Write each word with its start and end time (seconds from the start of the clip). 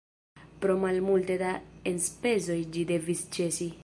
Pro 0.63 0.77
malmulte 0.85 1.35
da 1.43 1.51
enspezoj 1.93 2.59
ĝi 2.77 2.87
devis 2.93 3.23
ĉesi. 3.37 3.69